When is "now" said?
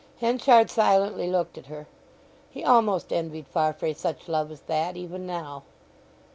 5.27-5.61